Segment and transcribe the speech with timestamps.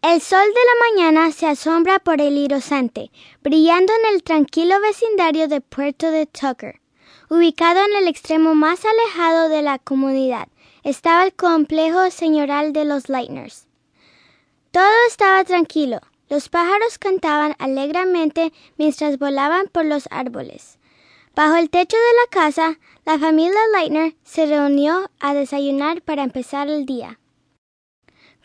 [0.00, 3.10] El sol de la mañana se asombra por el irosante,
[3.42, 6.80] brillando en el tranquilo vecindario de Puerto de Tucker.
[7.28, 10.46] Ubicado en el extremo más alejado de la comunidad,
[10.84, 13.66] estaba el complejo señoral de los Lightners.
[14.70, 15.98] Todo estaba tranquilo.
[16.28, 20.78] Los pájaros cantaban alegremente mientras volaban por los árboles.
[21.34, 26.68] Bajo el techo de la casa, la familia Lightner se reunió a desayunar para empezar
[26.68, 27.18] el día.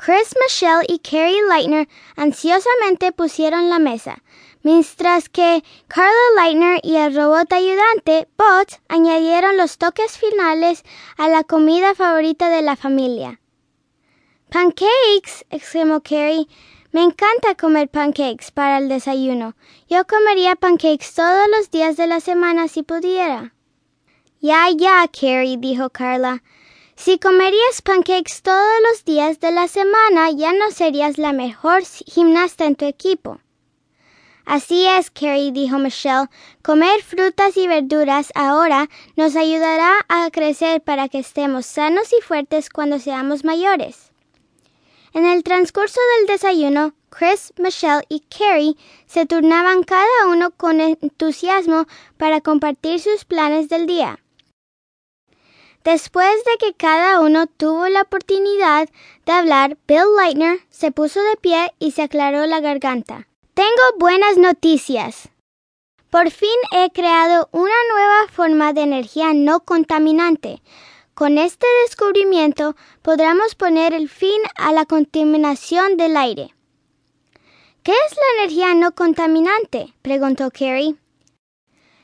[0.05, 4.21] Chris, Michelle y Carrie Lightner ansiosamente pusieron la mesa,
[4.61, 10.83] mientras que Carla Lightner y el robot ayudante, Bot, añadieron los toques finales
[11.15, 13.39] a la comida favorita de la familia.
[14.49, 16.49] Pancakes, exclamó Carrie.
[16.91, 19.55] Me encanta comer pancakes para el desayuno.
[19.87, 23.53] Yo comería pancakes todos los días de la semana si pudiera.
[24.41, 26.43] Ya, ya, Carrie, dijo Carla.
[26.95, 32.65] Si comerías pancakes todos los días de la semana, ya no serías la mejor gimnasta
[32.65, 33.39] en tu equipo.
[34.45, 36.29] Así es, Carrie, dijo Michelle.
[36.61, 42.69] Comer frutas y verduras ahora nos ayudará a crecer para que estemos sanos y fuertes
[42.69, 44.11] cuando seamos mayores.
[45.13, 51.85] En el transcurso del desayuno, Chris, Michelle y Carrie se turnaban cada uno con entusiasmo
[52.17, 54.22] para compartir sus planes del día.
[55.83, 58.89] Después de que cada uno tuvo la oportunidad
[59.25, 63.27] de hablar, Bill Lightner se puso de pie y se aclaró la garganta.
[63.53, 65.29] Tengo buenas noticias.
[66.09, 70.61] Por fin he creado una nueva forma de energía no contaminante,
[71.13, 76.55] con este descubrimiento podremos poner el fin a la contaminación del aire.
[77.83, 79.93] ¿Qué es la energía no contaminante?
[80.01, 80.95] preguntó Carrie.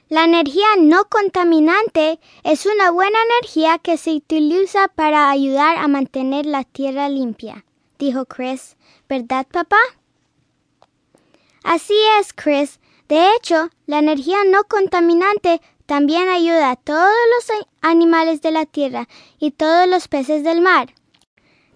[0.10, 6.48] La energía no contaminante es una buena energía que se utiliza para ayudar a mantener
[6.48, 7.64] la tierra limpia,
[8.00, 8.76] dijo Chris.
[9.08, 9.78] ¿Verdad, papá?
[11.64, 12.80] Así es, Chris.
[13.08, 19.08] De hecho, la energía no contaminante también ayuda a todos los animales de la tierra
[19.38, 20.94] y todos los peces del mar.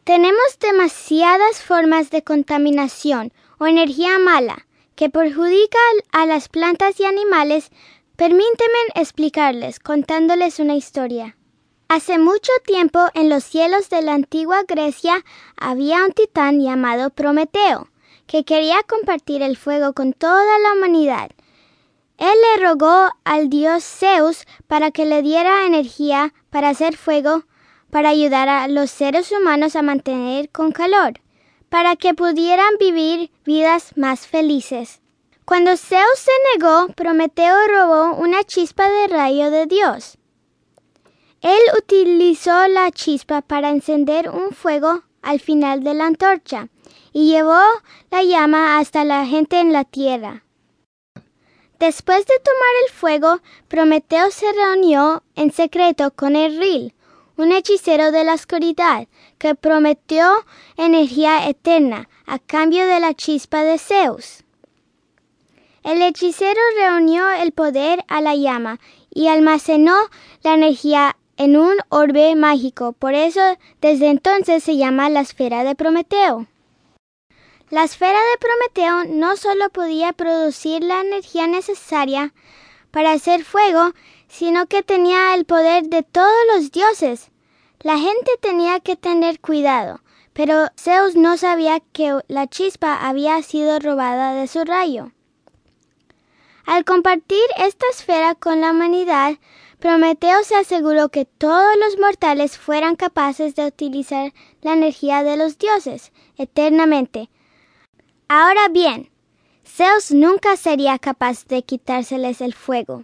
[0.05, 4.65] Tenemos demasiadas formas de contaminación o energía mala
[4.95, 5.79] que perjudica
[6.11, 7.71] a las plantas y animales.
[8.15, 11.37] Permíteme explicarles contándoles una historia.
[11.87, 15.23] Hace mucho tiempo en los cielos de la antigua Grecia
[15.57, 17.89] había un titán llamado Prometeo,
[18.27, 21.31] que quería compartir el fuego con toda la humanidad
[22.23, 27.43] él le rogó al dios Zeus para que le diera energía para hacer fuego,
[27.89, 31.19] para ayudar a los seres humanos a mantener con calor,
[31.67, 35.01] para que pudieran vivir vidas más felices.
[35.45, 40.17] Cuando Zeus se negó, Prometeo robó una chispa de rayo de Dios.
[41.41, 46.69] Él utilizó la chispa para encender un fuego al final de la antorcha
[47.11, 47.59] y llevó
[48.09, 50.45] la llama hasta la gente en la tierra.
[51.77, 56.93] Después de tomar el fuego, Prometeo se reunió en secreto con Erril,
[57.35, 60.31] un hechicero de la oscuridad, que prometió
[60.77, 64.42] energía eterna a cambio de la chispa de Zeus.
[65.83, 68.79] El hechicero reunió el poder a la llama
[69.09, 69.95] y almacenó
[70.41, 73.41] la energía en un orbe mágico, por eso
[73.81, 76.47] desde entonces se llama la esfera de Prometeo.
[77.69, 82.33] La esfera de Prometeo no solo podía producir la energía necesaria
[82.91, 83.91] para hacer fuego,
[84.29, 87.29] sino que tenía el poder de todos los dioses.
[87.81, 89.99] La gente tenía que tener cuidado,
[90.31, 95.11] pero Zeus no sabía que la chispa había sido robada de su rayo.
[96.65, 99.37] Al compartir esta esfera con la humanidad,
[99.79, 105.57] Prometeo se aseguró que todos los mortales fueran capaces de utilizar la energía de los
[105.57, 107.29] dioses eternamente,
[108.35, 109.11] Ahora bien,
[109.63, 113.03] Zeus nunca sería capaz de quitárseles el fuego.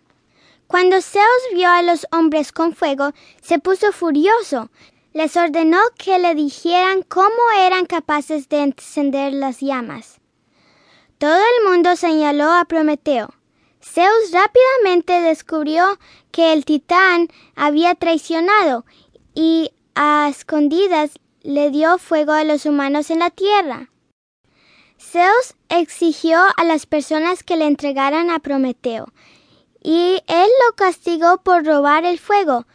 [0.66, 4.72] Cuando Zeus vio a los hombres con fuego, se puso furioso.
[5.14, 10.20] Les ordenó que le dijeran cómo eran capaces de encender las llamas.
[11.20, 13.30] Todo el mundo señaló a Prometeo.
[13.82, 15.98] Zeus rápidamente descubrió
[16.32, 18.86] que el titán había traicionado
[19.34, 21.12] y a escondidas
[21.42, 23.90] le dio fuego a los humanos en la tierra.
[25.00, 29.08] Zeus exigió a las personas que le entregaran a Prometeo,
[29.82, 32.66] y él lo castigó por robar el fuego.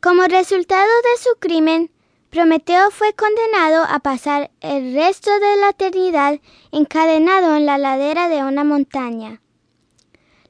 [0.00, 1.92] Como resultado de su crimen,
[2.30, 6.40] Prometeo fue condenado a pasar el resto de la eternidad
[6.72, 9.40] encadenado en la ladera de una montaña.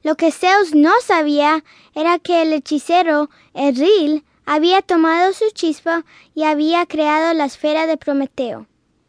[0.06, 6.44] Lo que Zeus no sabía era que el hechicero Erril había tomado su chispa y
[6.44, 8.69] había creado la esfera de Prometeo.